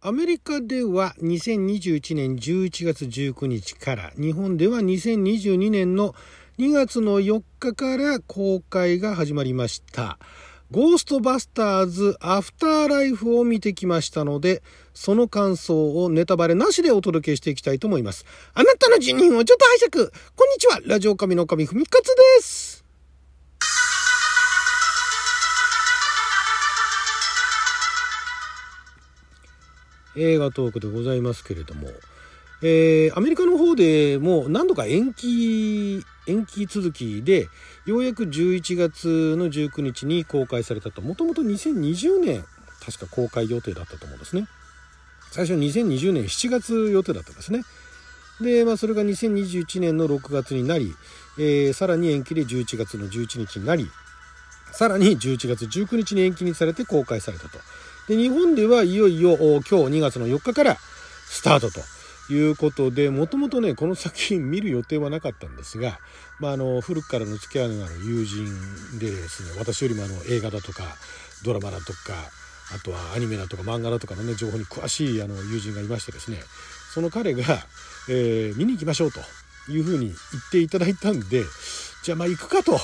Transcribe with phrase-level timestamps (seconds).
[0.00, 6.14] アメリカでは2021年11月19日から日本では2022年の
[6.56, 10.20] 2月の4日から公開が始まりました。
[10.70, 14.62] ゴーストバスターズアフターライフを見てきましたので
[14.94, 18.24] その感想をネタバレなしでお届けしていきたいと思います。
[18.54, 20.10] あなたの辞任をちょっと拝借。
[20.36, 20.78] こんにちは。
[20.86, 22.04] ラジオ神の神ふみかつ
[22.38, 22.67] です。
[30.18, 31.88] 映画トークでございますけれども、
[32.62, 37.48] えー、アメリカの方でもう何度か延期延期続きで
[37.86, 42.44] ようやく11月の19日に公開されたともともと2020年
[42.84, 44.46] 確か公開予定だったと思うんですね
[45.30, 47.62] 最初2020年7月予定だったんですね
[48.40, 50.94] で、まあ、それが2021年の6月になり、
[51.38, 53.88] えー、さらに延期で11月の11日になり
[54.72, 57.58] さらに11月19日に延期にされて公開されたと。
[58.08, 60.76] で、日本ではいよいよ今日2月の4日から
[61.28, 61.80] スタートと
[62.32, 65.98] いうことで、もともとね、この作品見る予定はなかったんですが、
[66.40, 70.84] まあ、あの、古くからの付き合いのある友人でですね、私よりもあの映画だとか、
[71.44, 71.98] ドラマだとか、
[72.74, 76.38] あとはアニメだとか漫画だとかのね、情報に詳しいあの友人がいましてですね、
[76.92, 77.42] その彼が、
[78.08, 79.20] えー、見に行きましょうと
[79.70, 81.44] いうふうに言っていただいたんで、
[82.02, 82.78] じゃあまあ行くかと。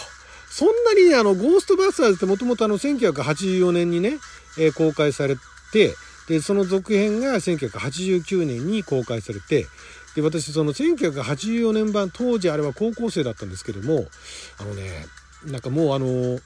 [0.55, 4.19] そんなにね、あの、ゴーストバスターズってもともとあの、1984年にね、
[4.57, 5.35] えー、公開され
[5.73, 5.97] て、
[6.29, 9.67] で、その続編が1989年に公開されて、
[10.15, 14.07] で、私、その1984年版、当時あれは高校生だったんですけども、
[14.61, 15.07] あのね、
[15.45, 16.39] なんかもうあの、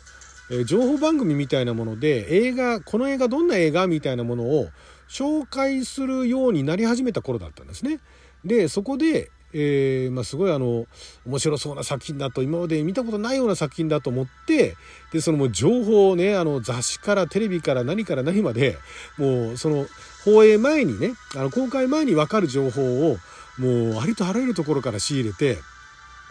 [0.51, 4.71] え、情報番組みたいなもので、映画、この映画どんな映画みたいなものを
[5.11, 8.01] 紹介するようになり始めた頃だったんですね。
[8.43, 10.87] で、そこで、えー、まあ、すごいあの
[11.27, 14.77] 面白そうな作品だと今まで見たことないような作品だと思って
[15.13, 18.77] でそのもう情報をねあの雑誌からテレビから何から何まで
[19.17, 19.87] もうその
[20.25, 23.17] 放映前にねあの公開前に分かる情報を
[23.59, 25.59] もうありとあらゆるところから仕入れて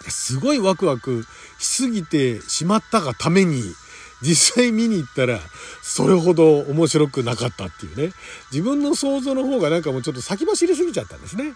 [0.08, 1.26] すごいワクワク
[1.58, 3.64] しすぎてしまったがために
[4.22, 5.40] 実際見に行ったら
[5.82, 8.14] それほど面白くなかったっていうね
[8.52, 11.54] 自分の想像の方がなんかもうちょっと先走りすぎちゃったんですね。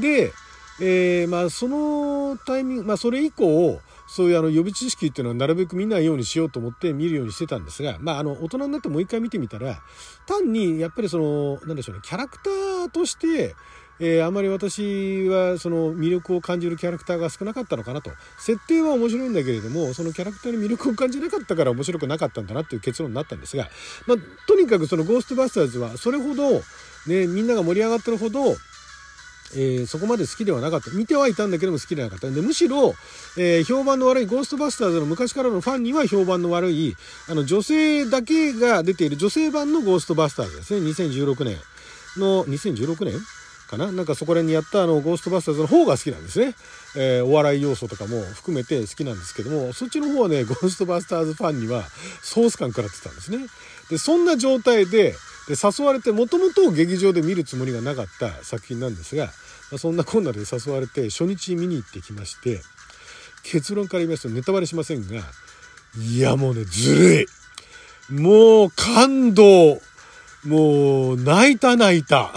[0.00, 0.32] で
[0.80, 9.80] えー、まあそのタイミング、まあそれ以降、そういうあの予備知識っていうのはなるべく見ないようにしようと思って見るようにしてたんですが、まああの大人になってもう一回見てみたら、
[10.26, 13.54] 単にやっぱりその、なんでしょうね、キャラクターとして、
[14.00, 18.10] えー、あまり私はその魅力を感じるキャラクターが少なかったのかなと。
[18.38, 23.68] 設定は面白いんだけれども、そのキャラクターに魅力を感じなかったから面白くなかったんだなっていう結論になったんですが、
[24.06, 24.16] まあ、
[24.48, 26.50] とにかくそのゴーストバスターズはそれほど、
[27.06, 28.56] ね、みんなが盛り上がってるほど、
[29.56, 30.90] えー、そこまで好きではなかった。
[30.90, 32.30] 見てはいたんだけども好きではなかった。
[32.30, 32.94] で、むしろ、
[33.36, 36.96] えー、評判の悪いゴーストバスターズの昔からのファンには評判の悪い、
[37.28, 40.86] あの、女性だけが出ている女性版のゴーストバスターズですね。
[40.86, 41.56] 2016年
[42.16, 43.14] の、2016年
[43.68, 43.92] かな？
[43.92, 46.54] なんかそこら辺にやったあの、ゴーストバスターズの方が好きなんですね。
[46.96, 51.84] えー、お笑い要素とかも含めて好きなんですけども、そっちの方はね、ゴーストバスターズファンには
[52.22, 53.38] ソース感食らってたんですね。
[53.90, 55.14] で、そんな状態で、
[55.48, 59.30] で誘われてもともと劇場で見るつもりがなかった作品なんですが、ま
[59.74, 62.60] あ、そんなこんなで誘われて初日見に行ってきまして
[63.42, 65.20] 結論から言いますとネタバレしませんが
[65.98, 67.26] いやもうねずるい。
[68.10, 69.80] もう感動。
[70.44, 72.34] もう泣いた泣いた。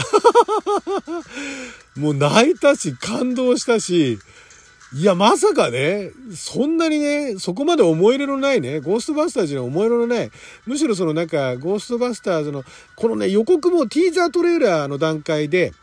[1.97, 4.19] もう泣いたし感動したし
[4.94, 10.31] いや、まさかね、そんなにね、そこまで思い入れのないね、ゴーストバスターズに思い入れのない、
[10.66, 12.64] むしろそのなんか、ゴーストバスターズの、
[12.96, 15.74] このね、予告もティーザートレーラーの段階で、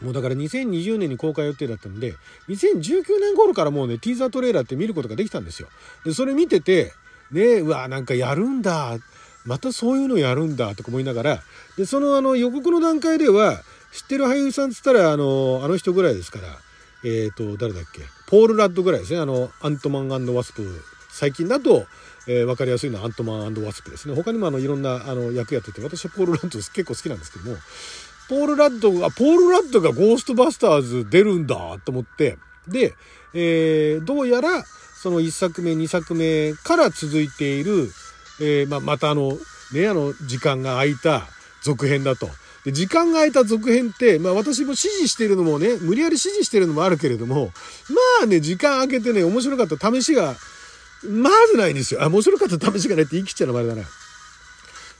[0.00, 2.14] もうだから2020年に公開予定だったんで、
[2.48, 5.68] 2019年頃からもうね、ティーザートレーラーって見ることができたんですよ。
[6.06, 6.94] で、それ見てて、
[7.32, 8.96] ね、うわ、なんかやるんだ、
[9.44, 11.42] またそういうのやるんだ、とか思いながら、
[11.76, 13.62] で、そのあの予告の段階では、
[13.92, 16.58] 知ってる俳優さんっつったら、あの、あの人ぐらいですから、
[17.04, 21.86] えっ、ー、と、誰だっけ、ポール・ラッドぐらいですね、あの、アントマンワスプ、最近だと、
[22.26, 24.14] えー、分かりやすいのはアントマンワスプですね。
[24.14, 27.56] 他にもあのいろんなあの役やってて、私はポール・ラッド結構好きなんですけども、
[28.28, 32.38] ポール・ラッドが、ポール・ラッドがゴーストバスターズ出るんだと思って、
[32.68, 32.94] で、
[33.34, 37.90] えー、どうやら、その1作目、2作目から続いている、
[38.40, 39.38] えー、まあ、またあの、
[39.72, 41.22] ね、あの、時間が空いた
[41.62, 42.28] 続編だと。
[42.64, 47.52] で、時間が空いた続編って、まあ私も指示してるのもね、無理やり指示してるのもあるけれども、
[47.88, 50.36] まあね、時間空けてね、面白かった試しが、
[51.02, 52.02] まずないんですよ。
[52.02, 53.82] あ、面白かった試しがないって言い切っちゃうのもあれだな。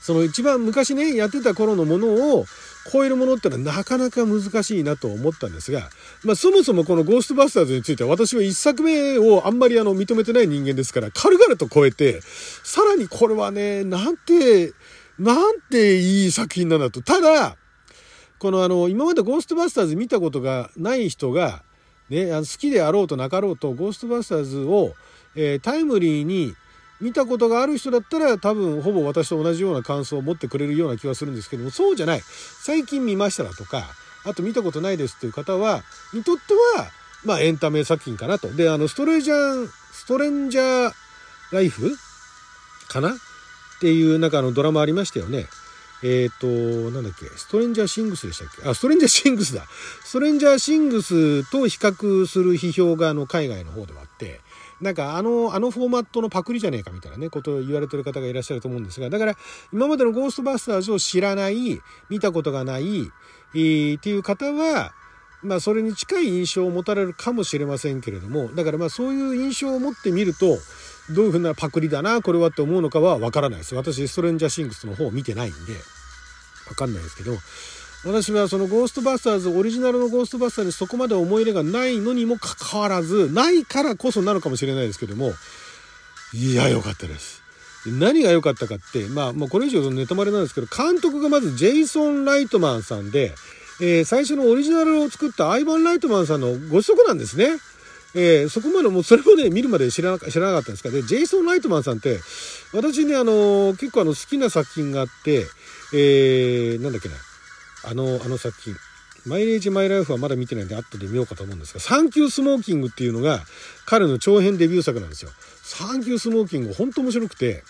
[0.01, 2.45] その一番昔ね、やってた頃のものを、
[2.91, 5.89] 超えるものってのはなかなか難しいなと思ったんですが、
[6.23, 12.21] まあそもそもこのゴーストバスターズについては私は一作目をあんまりあの認めてない人間ですから、軽々と超えて、
[12.63, 14.73] さらにこれはね、なんて、
[15.21, 17.03] なんていい作品なんだと。
[17.03, 17.55] ただ、
[18.39, 21.61] このあの、今までゴーストバスターズ見たことがない人が、
[22.09, 24.95] ね、あの好きであろうとなかろうと、ゴーストバスターズを、
[25.35, 26.55] えー、タイムリーに
[26.99, 32.21] 見たことがある人だったら多分ほぼ私と同じような感想を持ってくれるような気がするんですけども、そうじゃない。
[32.63, 33.83] 最近見ましたらとか、
[34.25, 35.83] あと見たことないですっていう方は、
[36.13, 36.89] にとっては、
[37.25, 38.51] まあエンタメ作品かなと。
[38.51, 40.93] で、あの、ストレージャー、ストレンジャー
[41.51, 41.95] ライフ
[42.87, 43.15] かな
[43.81, 45.47] っていうなんかあのドラマありましたよね。
[46.03, 48.69] えっ、ー、と、なんだっけ、ストレンジャーシングスでしたっけ？
[48.69, 49.65] あ、ストレンジャーシングスだ。
[50.03, 54.39] ストレンジャーシングスと比較する批評があの海外の方ではあって、
[54.81, 59.35] なんかあの、あのフォーマットのパクリじゃねえかみたいなね、ことを言われてる方がいらっしゃると思うんですが、だから
[59.73, 61.79] 今までのゴーストバスターズを知らない、
[62.09, 63.11] 見たことがない、
[63.53, 64.93] えー、っていう方は、
[65.43, 70.59] まあそれに近い印象を持たれるかもしれませんけれども、だからまあそういう印象を持ってみると、
[71.09, 73.75] どういうふうなパクリだな、これはって思うのかはわからないです。
[73.75, 75.73] 私、ストレンジャーシングスの方を見てないんで、
[76.69, 77.37] わかんないですけど、
[78.03, 85.33] 私はそのゴーストバスターズ、オリジナルのゴーストバスターにそこまで思い入れがないのにもかかわらず、ないからこそなのかもしれないですけども、
[86.33, 87.41] いや、良かったです。
[87.85, 93.35] 何が良かったかって、まあ、もうこれ以上ネタバレなんですけど、監督がまずジェイソン・ライトマンさんで、
[93.81, 97.57] えー、最初のオリジナルを作ったアイバン・ライトマンさんのご子息なんですね。
[98.13, 102.19] えー、そこまでもうそれもね、見るまで知らな知らなかったんですかで、ジェイソン・ライトマンさんって、
[102.73, 105.47] 私ね、あのー、結構あの好きな作品があって、
[105.93, 107.15] えー、なんだっけな、
[107.85, 108.75] あの、あの作品、
[109.25, 113.39] マイレージ・マイ・ライフはまだ見てないんで後で見ようかと思うんですが、サンキュー・スモーキングっていうのが
[113.85, 115.31] 彼の長編デビュー作なんですよ。
[115.63, 117.63] サンキュー・スモーキング、ほんと面白くて、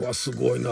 [0.00, 0.70] わ、すごいな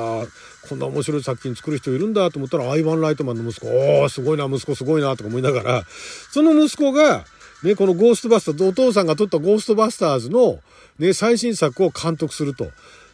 [0.69, 5.85] こんな面白い作品作る人いるんだと思ったら、アイバン・ライトマンの息子、おー、すごいな、息子すごいな、とか思いながら、
[6.31, 7.25] その息子が、
[7.63, 10.61] ね、このゴーストバスターズ、お父さんが撮ったゴーストバスターズの、
[10.99, 12.71] ね、最新作を監督すると。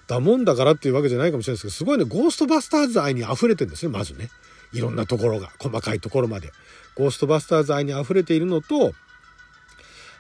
[0.07, 4.31] だもんだからっていうわけじゃないかもしれないですけど、すごいね、ゴーストバスターズ愛に溢れてるんですね、まずね。
[4.73, 6.53] いろんなところが、細かいところまで。
[6.95, 8.93] ゴーストバスターズ愛に溢れているのと、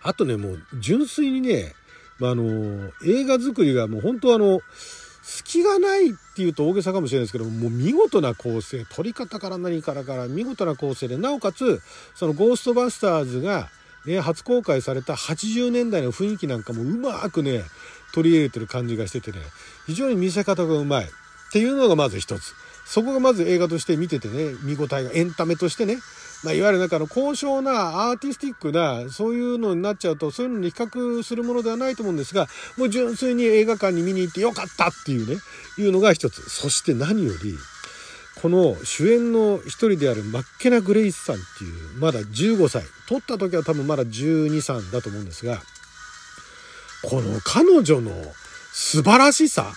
[0.02, 1.74] あとね、もう純粋にね、
[2.18, 4.60] まあ、あの、映画作りがもう本当あの、
[5.28, 11.82] 隙がないっていうと大げさかもしれないですけどもう見事な構成撮り方から何からから見事な構成でなおかつ
[12.14, 13.68] そのゴーストバスターズが
[14.06, 17.64] ね、初公開された80年代の雰囲気なんかもうまくね、
[18.14, 19.38] 取り入れてる感じがしててね、
[19.86, 21.08] 非常に見せ方がうまいっ
[21.52, 22.54] ていうのがまず一つ。
[22.86, 25.98] そこがまず映画として見ててね、見応えがエンタメとしてね、
[26.46, 32.46] まあ、いわゆるなんかの高尚なアーティスティックな、そういうのになっちゃうと、そういうのに比較するものではないと思うんですが、
[32.78, 35.38] もう純粋に映画館に見に行ってよかったっていうね、
[35.76, 36.48] いうのが一つ。
[36.48, 37.56] そして何より、
[38.40, 45.62] この主演の一人であるマッケナ・グレイスさんっていうまだ15歳撮った時は多分まだ123だと思うんですが
[47.02, 48.10] この彼女の
[48.72, 49.72] 素晴らしさ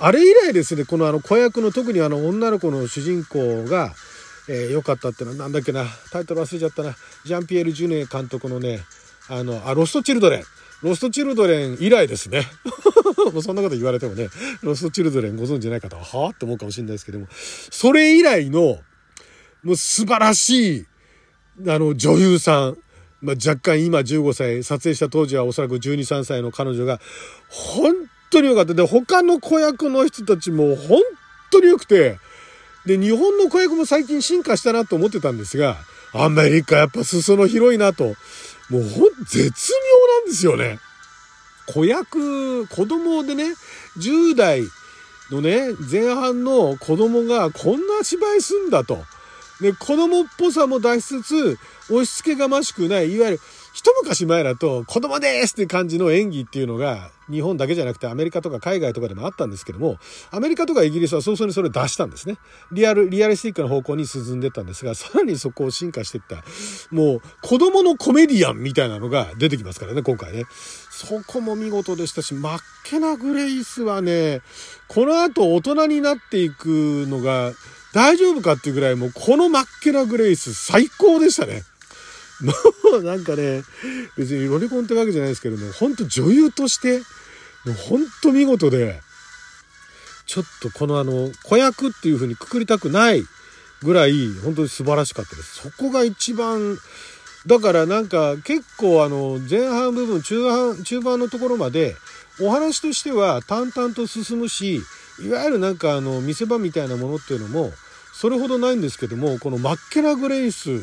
[0.00, 3.94] あれ以来ですねこのあの子役の特にあの女の子の主人公が
[4.48, 6.94] えー、良かったってのはなんだっけなタイトル忘れちゃったな
[7.24, 8.80] ジャンピエール・ジュネー監督のね
[9.28, 10.44] あのあロスト・チルドレン
[10.84, 12.42] ロストチルドレン以来ですね。
[13.32, 14.28] もうそんなこと言われてもね、
[14.60, 17.26] ロストチルドレンご存知ない方は、はぁって思うかもしれないですけども、
[17.70, 18.80] それ以来の、
[19.62, 20.86] もう素晴らしい、
[21.66, 22.78] あの、女優さん。
[23.22, 27.00] まあ、若干今15歳、撮影した当時はおそらく12、3歳の彼女が、
[27.48, 27.94] 本
[28.28, 28.74] 当に良かった。
[28.74, 31.00] で、他の子役の人たちも本
[31.50, 32.18] 当に良くて、
[32.86, 35.78] で、日本の子役も最近進化したなと思ってたんですが、
[36.12, 38.14] アメリカやっぱ裾野広いなと。
[38.70, 40.78] もうほん、絶妙なんですよね。
[41.66, 43.54] 子役、子供でね、
[43.98, 44.62] 10代
[45.30, 49.04] のね、前半の子供がこんな芝居すんだと。
[49.60, 51.58] で、子供っぽさも出しつつ、
[51.90, 53.40] 押し付けがましくない、いわゆる
[53.74, 59.98] 一昔前だと子供ですって感じの演技っていうのが日本だけじゃなくてアメリカとか海外とかでもあったんですけども、
[60.30, 62.36] アメリカとかイギリスは早々にそれを出したんですね。
[62.70, 66.44] リアル、リアリスティックな方向に進んでったんですが、さらにそこを進化していった、
[66.94, 70.44] もう子供のコメディアンみたいなのが出てきますからね、今回ね。
[70.90, 74.42] そこも見事でしたし、マッケナ・グレイスはね、
[74.86, 77.52] この後大人になっていくのが
[77.94, 81.62] 大丈夫かっていうぐらいもうこのマッケナ・グレイス最高でしたね。
[82.42, 83.62] もうなんかね、
[84.16, 86.98] 別にロリコンってわけじゃないですけども、ほんと女優として、
[87.64, 89.00] もうほんと見事で、
[90.26, 93.22] ちょっとこのあの、子役っていう風にくくりたくない
[93.82, 95.62] ぐらい、本当に素晴らしかったです。
[95.62, 96.76] そこが一番、
[97.46, 101.94] だからなんか結構あの、前半部分、中半、中盤のところまで、
[102.40, 104.80] お話としては淡々と進むし、
[105.20, 107.72] いわゆるなんかあの、見せ場みたいなものっていうのも、
[108.14, 110.80] それほどないんですけども、このマッケラ・グレイス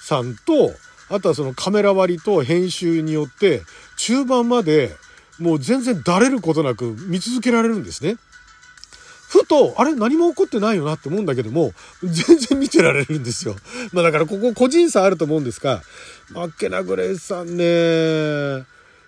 [0.00, 0.72] さんと、
[1.08, 3.62] あとはそのカメラ割りと編集によって、
[3.96, 4.96] 中盤まで
[5.40, 8.16] もう全然だれることなく見続けられるんですね。
[9.28, 11.72] ふと、あれ何も起こってないよなって思うんだけども、
[12.02, 13.56] 全然見てられるんですよ。
[13.92, 15.82] まあだからここ個人差あると思うんですが、
[16.30, 18.64] マッケナ・グレイスさんね、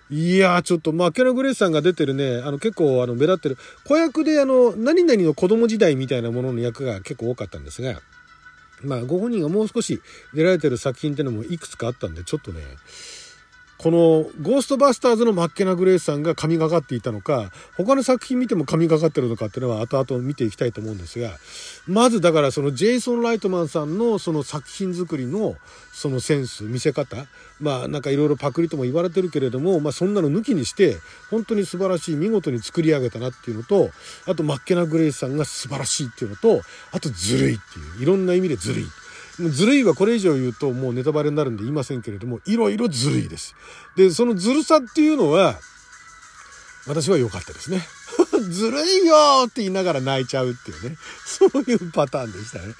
[0.09, 8.01] いやちょっと、マッケナ・グレイスさんが出てるね、あの結構あの目立ってる、子役であの、何々の子供時代みたいなものの役が結構多かったんですが、
[8.83, 10.01] まあご本人がもう少し
[10.33, 12.61] 出られてる作品っていうのもいくつかあったんで、ちょっとね、
[13.77, 13.97] この
[14.41, 21.31] ゴーストバスターズのマッケナ・グレースさんが神がかっていたのか他の作品見ても神がかってるのかっていうのは後々見ていきたいと思うんですが
[21.87, 25.55] まずだからそのジェイソン・ライトマンさんのその作品作りの
[25.91, 27.25] そのセンス見せ方
[27.59, 30.97] まあなんかいろいろパクリとも言われてるけれども、まあ、そんなの抜きにして
[31.29, 33.89] 本当に素晴らしい見事に作り上げたなっていうのと
[34.27, 36.61] あとマッケナ・グレースさんが素晴らしいっていうのと
[36.91, 38.85] あとずるいっていういろんな意味でずるい。
[39.39, 43.55] ずるいはこれ以上言うともうネタバレになるんで言いませんけれども、いろいろずるいです。
[43.95, 45.55] で、そのずるさっていうのは、
[46.87, 47.81] 私は良かったですね。
[48.49, 50.97] ずるいよって言いながら泣いちゃうっていうね。
[51.25, 52.75] そういうパターンでしたね。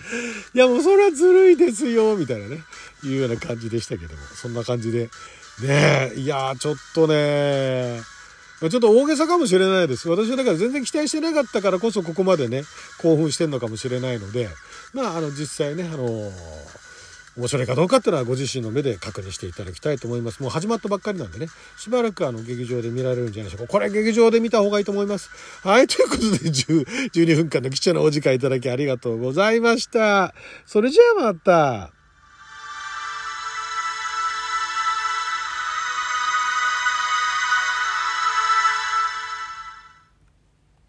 [0.54, 2.64] いやもうそれはずるいですよみたいなね。
[3.04, 4.20] いうような感じでしたけども。
[4.36, 5.10] そんな感じで。
[5.62, 8.02] ねえ、いやちょっとね
[8.70, 10.10] ちょっと大げさかもしれないです。
[10.10, 12.64] 私はだから全然期待してなかったからこそここまでね、
[13.02, 14.50] 興奮してんのかもしれないので、
[14.94, 16.32] まあ、あの、実際ね、あのー、
[17.36, 20.42] 面白いかどうかっていうのはご自身の目で確認していただきたいと思います。
[20.42, 23.72] もう始まったばっかりなんでね、しばらくあの劇場で見られるんじゃないでしょうか。
[23.72, 25.32] これ劇場で見た方がいいと思います。
[25.64, 30.36] はい、ということで10 12分間の貴重なお時間いただきありがとうございました。
[30.68, 32.03] それじゃあまた。